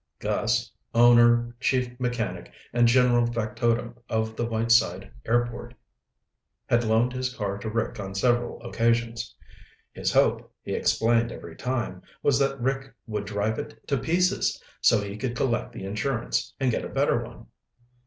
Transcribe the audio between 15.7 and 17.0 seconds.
the insurance and get a